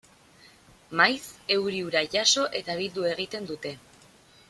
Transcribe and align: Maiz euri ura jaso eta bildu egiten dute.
Maiz 1.01 1.19
euri 1.57 1.83
ura 1.91 2.03
jaso 2.17 2.47
eta 2.63 2.79
bildu 2.83 3.07
egiten 3.15 3.51
dute. 3.55 3.77